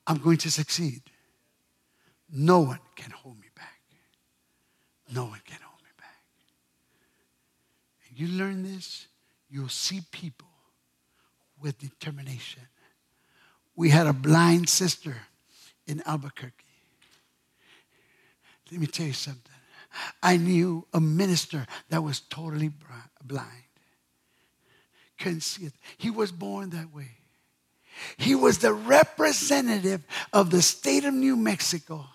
[0.05, 1.01] I'm going to succeed.
[2.31, 3.81] No one can hold me back.
[5.13, 6.21] No one can hold me back.
[8.09, 9.07] And you learn this,
[9.49, 10.47] you'll see people
[11.61, 12.63] with determination.
[13.75, 15.15] We had a blind sister
[15.85, 16.66] in Albuquerque.
[18.71, 19.51] Let me tell you something.
[20.21, 22.71] I knew a minister that was totally
[23.23, 23.63] blind.
[25.17, 25.73] Couldn't see it.
[25.97, 27.09] He was born that way.
[28.17, 32.05] He was the representative of the state of New Mexico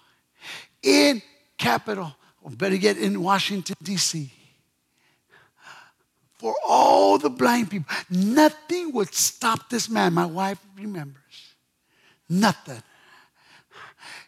[0.83, 1.23] in
[1.59, 4.31] capital, or better yet, in Washington, D.C.
[6.39, 10.13] For all the blind people, nothing would stop this man.
[10.13, 11.55] My wife remembers.
[12.29, 12.83] Nothing.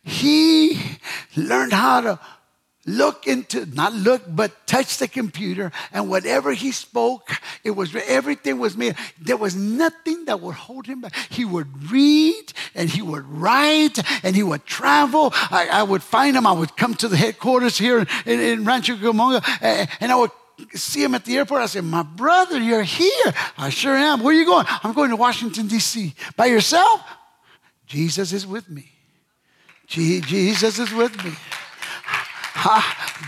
[0.05, 0.99] He
[1.35, 2.21] learned how to
[2.87, 7.31] look into not look but touch the computer and whatever he spoke
[7.62, 8.95] it was everything was made.
[9.19, 11.14] There was nothing that would hold him back.
[11.31, 15.31] He would read and he would write and he would travel.
[15.35, 16.47] I, I would find him.
[16.47, 20.31] I would come to the headquarters here in, in, rancho cucamonga and, and i would
[20.75, 21.62] see him at the airport.
[21.62, 23.35] I said my brother you're here.
[23.57, 24.23] I sure am.
[24.23, 24.67] Where are you going?
[24.69, 27.01] I'm going to washington d.c by yourself?
[27.87, 28.94] Jesus is with me
[29.87, 31.33] Jesus is with me.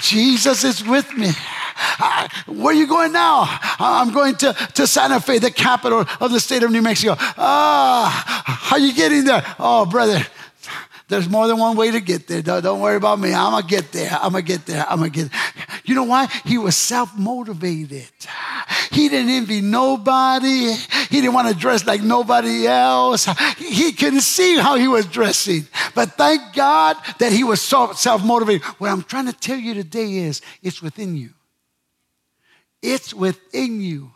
[0.01, 1.31] Jesus is with me.
[2.47, 3.45] Where are you going now?
[3.79, 7.15] I'm going to, to Santa Fe, the capital of the state of New Mexico.
[7.19, 9.43] Ah, how are you getting there?
[9.59, 10.25] Oh, brother,
[11.09, 12.43] there's more than one way to get there.
[12.43, 13.33] Don't, worry about me.
[13.33, 14.11] I'm going to get there.
[14.11, 14.85] I'm going to get there.
[14.89, 15.33] I'm going to get
[15.87, 16.27] You know why?
[16.45, 18.09] He was self motivated.
[18.91, 20.73] He didn't envy nobody.
[20.73, 23.27] He didn't want to dress like nobody else.
[23.57, 25.67] He couldn't see how he was dressing.
[25.95, 28.63] But thank God that he was self motivated.
[28.79, 31.31] What I'm trying to tell you today is it's within you.
[32.83, 34.11] It's within you.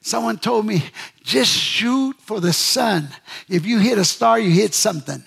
[0.00, 0.82] Someone told me,
[1.22, 3.08] just shoot for the sun.
[3.48, 5.22] If you hit a star, you hit something.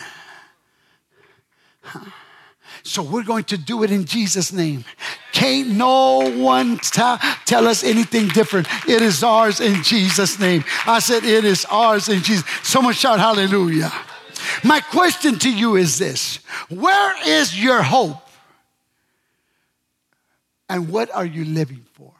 [2.86, 4.86] So we're going to do it in Jesus' name.
[5.32, 7.02] Can't no one t-
[7.46, 8.68] tell us anything different.
[8.88, 10.64] It is ours in Jesus' name.
[10.86, 12.46] I said, It is ours in Jesus.
[12.62, 13.92] Someone shout hallelujah.
[14.64, 16.38] My question to you is this
[16.70, 18.22] Where is your hope?
[20.70, 22.14] And what are you living for?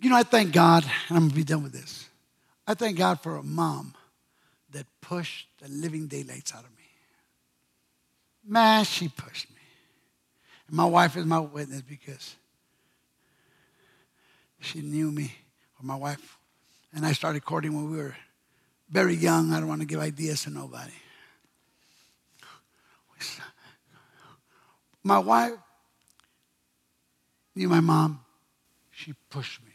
[0.00, 2.08] You know, I thank God, and I'm to be done with this.
[2.66, 3.94] I thank God for a mom
[4.72, 6.80] that pushed the living daylights out of me.
[8.46, 9.56] Man, she pushed me.
[10.68, 12.36] And my wife is my witness because
[14.60, 15.32] she knew me,
[15.78, 16.38] or my wife,
[16.92, 18.16] and I started courting when we were
[18.90, 19.52] very young.
[19.52, 20.92] I don't want to give ideas to nobody.
[25.02, 25.52] My wife
[27.54, 28.20] knew my mom.
[28.90, 29.72] She pushed me.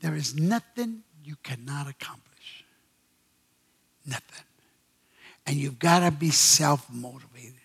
[0.00, 2.64] There is nothing you cannot accomplish.
[4.06, 4.44] Nothing.
[5.46, 7.59] And you've got to be self motivated.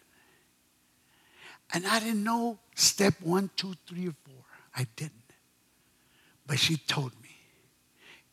[1.74, 4.44] And I didn't know step one, two, three, or four.
[4.76, 5.14] I didn't.
[6.48, 7.30] But she told me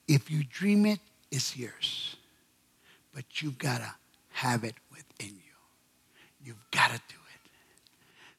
[0.07, 2.16] if you dream it, it's yours.
[3.14, 3.95] But you've got to
[4.31, 5.52] have it within you.
[6.44, 7.50] You've got to do it.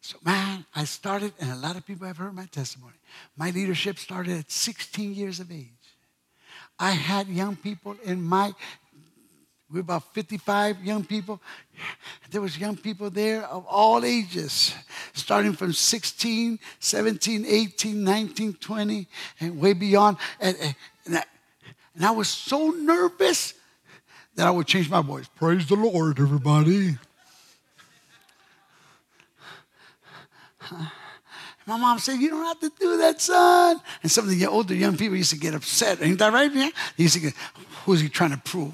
[0.01, 2.97] So, man, I started, and a lot of people have heard my testimony.
[3.38, 5.70] My leadership started at 16 years of age.
[6.78, 8.53] I had young people in my,
[9.74, 11.41] we were about 55 young people.
[12.30, 14.76] There was young people there of all ages,
[15.13, 19.07] starting from 16, 17, 18, 19, 20,
[19.39, 20.17] and way beyond.
[20.39, 20.55] And,
[21.05, 21.24] and, I,
[21.95, 23.55] and I was so nervous
[24.36, 25.28] that I would change my voice.
[25.36, 26.95] Praise the Lord, everybody.
[31.65, 33.82] My mom said, You don't have to do that, son.
[34.03, 35.99] And some of the older young people used to get upset.
[36.01, 36.53] Ain't that right?
[36.53, 36.69] Yeah?
[36.95, 37.34] They used to get,
[37.86, 38.74] Who's he trying to prove?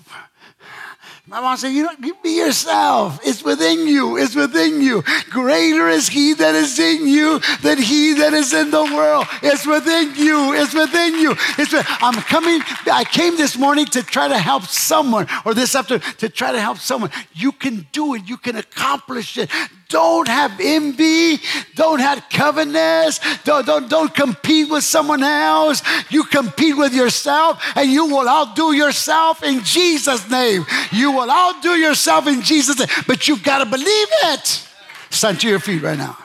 [1.29, 3.19] My mom said, You know, you be yourself.
[3.23, 4.17] It's within you.
[4.17, 5.03] It's within you.
[5.29, 9.27] Greater is he that is in you than he that is in the world.
[9.43, 10.53] It's within you.
[10.53, 11.35] It's within you.
[11.59, 12.61] It's with, I'm coming,
[12.91, 16.59] I came this morning to try to help someone, or this afternoon to try to
[16.59, 17.11] help someone.
[17.33, 18.27] You can do it.
[18.27, 19.51] You can accomplish it.
[19.89, 21.39] Don't have envy.
[21.73, 23.19] Don't have covetousness.
[23.43, 25.81] Don't, don't, don't compete with someone else.
[26.11, 30.65] You compete with yourself and you will outdo yourself in Jesus' name.
[30.91, 32.87] You will outdo yourself in Jesus' name.
[33.07, 34.67] But you've got to believe it.
[35.09, 36.17] Stand to your feet right now.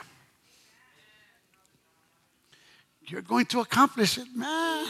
[3.07, 4.85] You're going to accomplish it, man.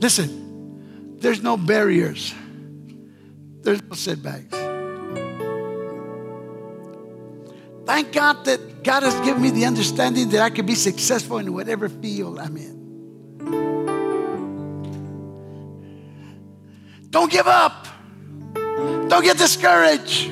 [0.00, 2.34] Listen, there's no barriers.
[3.62, 4.63] There's no setbacks.
[7.86, 11.52] Thank God that God has given me the understanding that I can be successful in
[11.52, 12.74] whatever field I'm in.
[17.10, 17.86] Don't give up.
[18.54, 20.30] Don't get discouraged.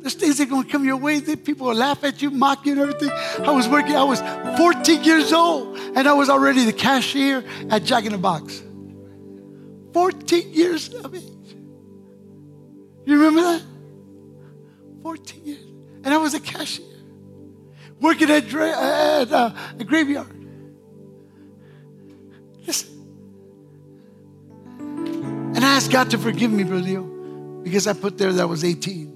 [0.00, 1.20] There's things that are going to come your way.
[1.20, 3.10] People will laugh at you, mock you, and everything.
[3.10, 4.20] I was working, I was
[4.56, 8.62] 14 years old, and I was already the cashier at Jack in the Box.
[9.92, 11.22] 14 years of age.
[13.04, 13.62] You remember that?
[15.06, 15.62] 14 years.
[16.02, 16.84] And I was a cashier,
[18.00, 20.34] working at, at uh, a graveyard.
[22.66, 22.88] Listen.
[25.54, 27.04] And I asked God to forgive me, Brother Leo,
[27.62, 29.12] because I put there that I was 18.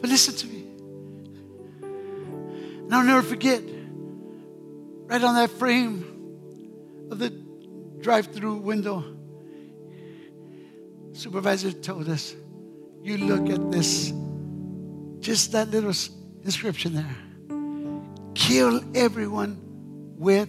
[0.00, 0.66] But listen to me.
[1.82, 3.62] And I'll never forget,
[5.06, 6.04] right on that frame
[7.12, 7.39] of the
[8.00, 9.04] drive through window.
[11.12, 12.34] Supervisor told us,
[13.02, 14.12] you look at this,
[15.20, 15.92] just that little
[16.44, 17.16] inscription there.
[18.34, 19.58] Kill everyone
[20.16, 20.48] with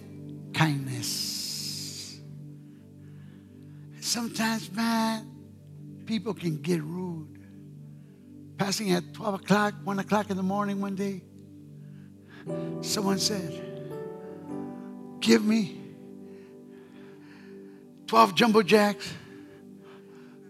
[0.54, 2.20] kindness.
[4.00, 5.26] Sometimes, man,
[6.06, 7.28] people can get rude.
[8.58, 11.22] Passing at 12 o'clock, 1 o'clock in the morning one day,
[12.80, 13.68] someone said,
[15.20, 15.81] Give me
[18.12, 19.10] 12 jumbo jacks,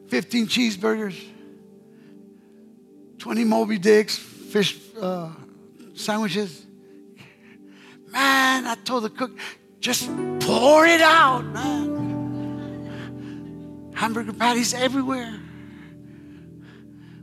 [0.08, 1.16] 15 cheeseburgers,
[3.18, 5.30] 20 Moby Dicks, fish uh,
[5.94, 6.66] sandwiches.
[8.08, 9.38] Man, I told the cook,
[9.78, 10.10] just
[10.40, 12.82] pour it out, man.
[13.94, 15.38] Hamburger patties everywhere.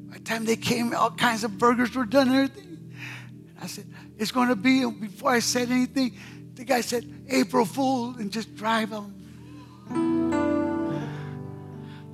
[0.08, 2.94] By the time they came, all kinds of burgers were done everything.
[3.62, 6.16] I said, it's going to be, before I said anything,
[6.54, 9.19] the guy said, April Fool, and just drive them.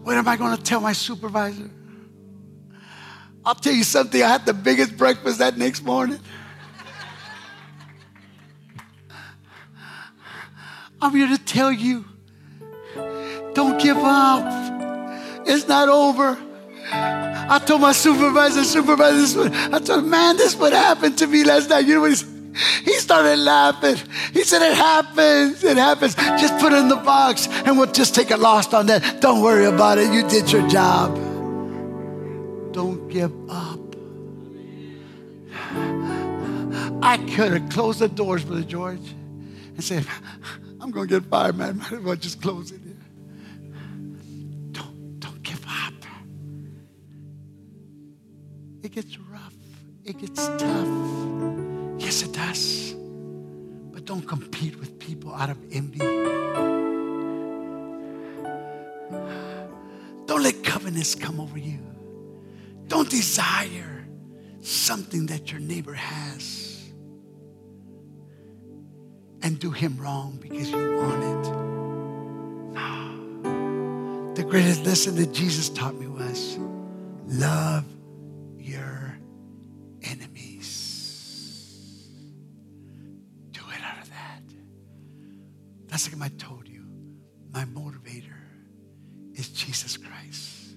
[0.05, 1.67] What am I going to tell my supervisor?
[3.43, 4.21] I'll tell you something.
[4.21, 6.19] I had the biggest breakfast that next morning.
[11.01, 12.05] I'm here to tell you
[13.55, 14.45] don't give up.
[15.47, 16.37] It's not over.
[16.91, 21.71] I told my supervisor, supervisor, I told him, man, this what happened to me last
[21.71, 21.87] night.
[21.87, 22.34] You know what he said?
[22.83, 23.97] He started laughing.
[24.33, 25.63] He said, It happens.
[25.63, 26.15] It happens.
[26.15, 29.21] Just put it in the box and we'll just take a loss on that.
[29.21, 30.11] Don't worry about it.
[30.13, 31.15] You did your job.
[32.71, 33.79] Don't give up.
[37.03, 40.05] I could have closed the doors, Brother George, and said,
[40.81, 41.77] I'm going to get fired, man.
[41.77, 42.81] Might as well just close it.
[44.71, 45.93] Don't, don't give up.
[48.81, 49.53] It gets rough.
[50.03, 51.74] It gets tough.
[52.05, 52.93] Yes, it does.
[53.91, 55.97] But don't compete with people out of envy.
[60.27, 61.79] Don't let covetousness come over you.
[62.87, 64.05] Don't desire
[64.61, 66.83] something that your neighbor has
[69.41, 71.49] and do him wrong because you want it.
[72.75, 74.33] No.
[74.35, 76.59] The greatest lesson that Jesus taught me was
[77.25, 77.83] love
[85.95, 86.85] That's like I told you.
[87.53, 88.35] My motivator
[89.33, 90.75] is Jesus Christ.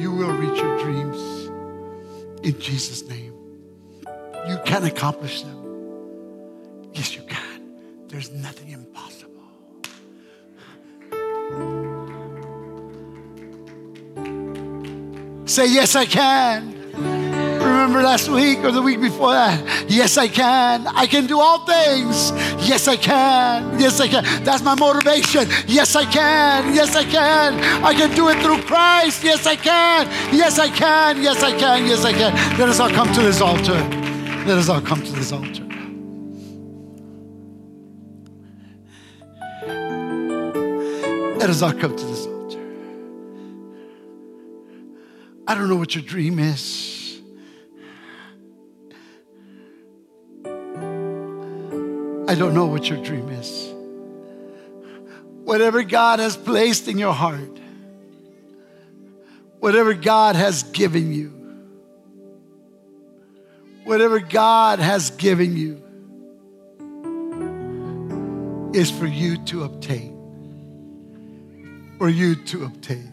[0.00, 1.18] You will reach your dreams
[2.44, 3.34] in Jesus' name.
[4.46, 6.92] You can accomplish them.
[6.92, 8.06] Yes, you can.
[8.06, 9.42] There's nothing impossible.
[15.46, 16.77] Say, Yes, I can.
[17.88, 19.86] Remember last week or the week before that.
[19.88, 20.86] Yes, I can.
[20.88, 22.32] I can do all things.
[22.68, 23.80] Yes, I can.
[23.80, 24.24] Yes, I can.
[24.44, 25.48] That's my motivation.
[25.66, 26.74] Yes, I can.
[26.74, 27.54] Yes, I can.
[27.82, 29.24] I can do it through Christ.
[29.24, 30.06] Yes, I can.
[30.36, 31.22] Yes, I can.
[31.22, 31.86] Yes, I can.
[31.86, 32.58] Yes, I can.
[32.58, 33.80] Let us all come to this altar.
[34.44, 35.64] Let us all come to this altar.
[41.38, 42.60] Let us all come to this altar.
[45.46, 46.87] I don't know what your dream is.
[52.28, 53.72] I don't know what your dream is.
[55.44, 57.58] Whatever God has placed in your heart,
[59.58, 61.30] whatever God has given you,
[63.82, 65.82] whatever God has given you
[68.72, 70.18] is for you to obtain
[71.98, 73.12] for you to obtain.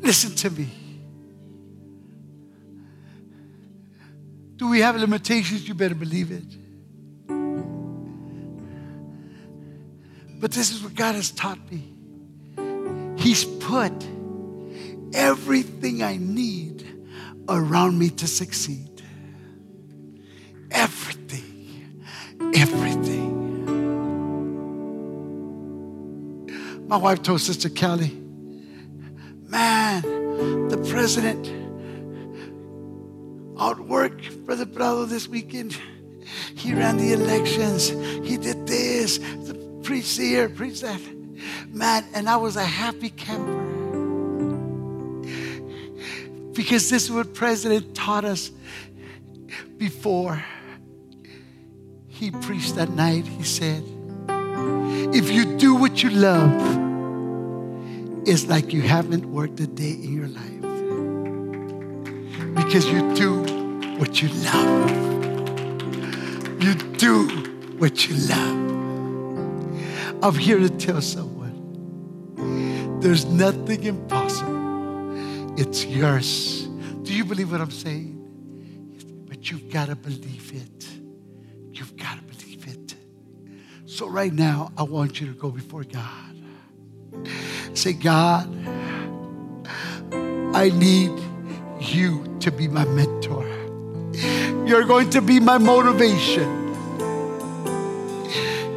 [0.00, 0.83] Listen to me.
[4.56, 5.66] Do we have limitations?
[5.68, 6.44] You better believe it.
[10.40, 11.94] But this is what God has taught me.
[13.16, 13.92] He's put
[15.14, 16.86] everything I need
[17.48, 19.02] around me to succeed.
[20.70, 22.04] Everything.
[22.54, 23.34] Everything.
[26.86, 28.10] My wife told Sister Kelly,
[29.48, 30.02] man,
[30.68, 31.63] the president
[35.06, 35.76] this weekend.
[36.56, 37.88] He ran the elections.
[37.88, 39.18] He did this,
[39.82, 41.00] preach here, preach that.
[41.68, 43.62] Man, and I was a happy camper.
[46.52, 48.50] Because this is what President taught us
[49.78, 50.44] before
[52.08, 53.26] he preached that night.
[53.26, 53.82] He said,
[55.14, 56.52] if you do what you love,
[58.26, 60.62] it's like you haven't worked a day in your life.
[62.54, 63.53] Because you do
[63.98, 64.90] what you love.
[66.62, 67.26] You do
[67.78, 68.64] what you love.
[70.24, 76.66] I'm here to tell someone there's nothing impossible, it's yours.
[77.02, 78.12] Do you believe what I'm saying?
[79.28, 80.88] But you've got to believe it.
[81.72, 82.94] You've got to believe it.
[83.84, 86.34] so, right now, I want you to go before God.
[87.74, 88.48] Say, God,
[90.54, 91.12] I need
[91.80, 93.43] you to be my mentor.
[94.66, 96.62] You're going to be my motivation.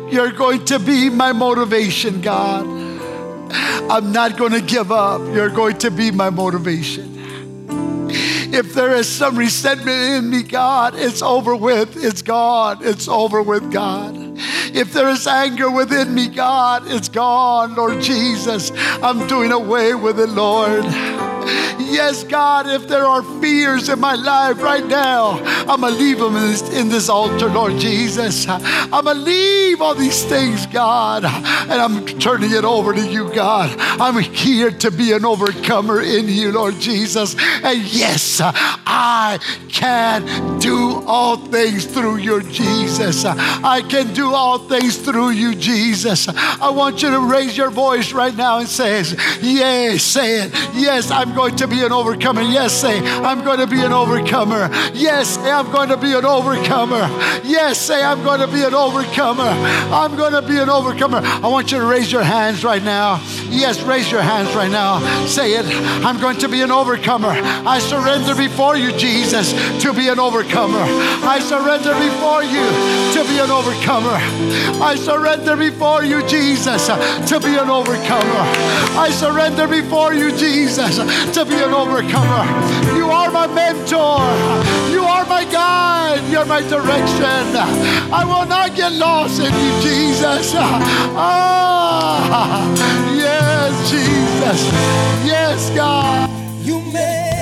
[0.10, 2.66] You're going to be my motivation, God.
[3.90, 5.22] I'm not going to give up.
[5.34, 7.16] You're going to be my motivation.
[8.54, 12.04] If there is some resentment in me, God, it's over with.
[12.04, 12.80] It's gone.
[12.82, 14.16] It's over with, God.
[14.76, 18.72] If there is anger within me, God, it's gone, Lord Jesus.
[19.02, 20.86] I'm doing away with it, Lord.
[21.80, 26.20] Yes, God, if there are fears in my life right now, I'm going to leave
[26.20, 28.48] them in this, in this altar, Lord Jesus.
[28.48, 33.34] I'm going to leave all these things, God, and I'm turning it over to you,
[33.34, 33.76] God.
[33.80, 37.36] I'm here to be an overcomer in you, Lord Jesus.
[37.40, 39.40] And yes, I
[39.70, 43.26] can do all things through your Jesus.
[43.26, 46.28] I can do all things through you, Jesus.
[46.28, 49.04] I want you to raise your voice right now and say,
[49.42, 50.52] Yes, say it.
[50.74, 52.42] Yes, I'm going to be an overcomer.
[52.42, 54.72] Yes, say, I'm going to be an overcomer.
[54.96, 57.08] Yes, say, I'm going to be an overcomer.
[57.44, 59.44] Yes, say, I'm going to be an overcomer.
[59.44, 61.22] I'm going to be an overcomer.
[61.22, 63.22] I want you to raise your hands right now.
[63.50, 64.98] Yes, raise your hands right now.
[65.28, 65.66] Say it.
[66.04, 67.30] I'm going to be an overcomer.
[67.30, 70.82] I surrender before you, Jesus, to be an overcomer.
[70.82, 72.66] I surrender before you
[73.14, 74.18] to be an overcomer.
[74.82, 78.42] I surrender before you, Jesus, to be an overcomer.
[78.98, 80.98] I surrender before you, Jesus,
[81.34, 82.44] to be an overcomer.
[82.96, 84.20] You are my mentor.
[84.92, 86.22] You are my guide.
[86.32, 87.56] You're my direction.
[88.12, 90.54] I will not get lost in you, Jesus.
[91.16, 92.66] Ah,
[93.16, 94.60] yes, Jesus.
[95.26, 96.30] Yes, God.
[96.64, 97.37] You make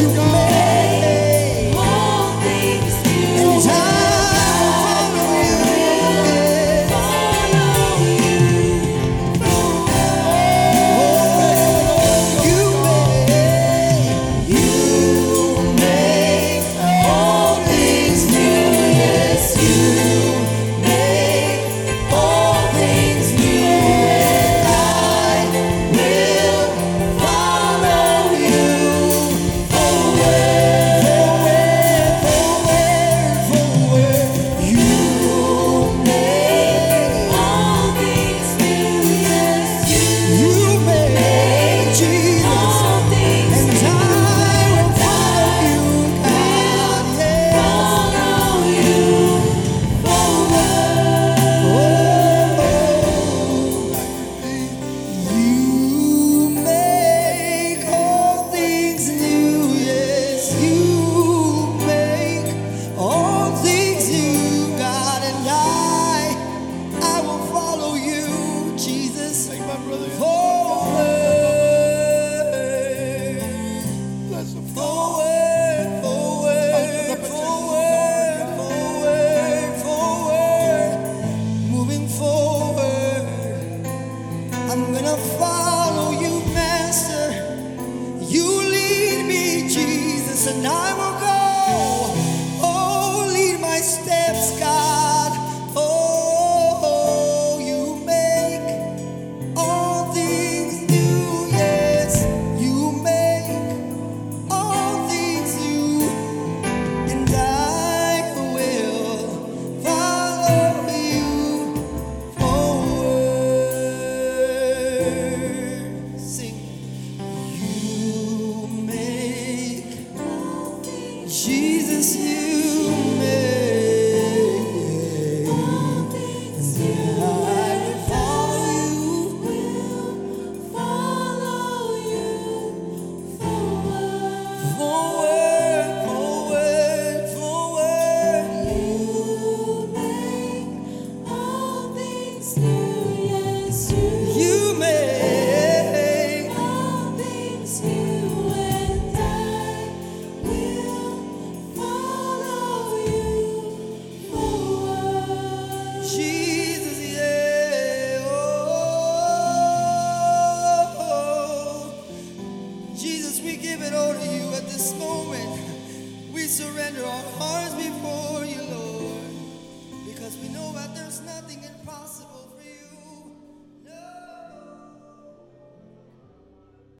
[0.00, 0.23] you made.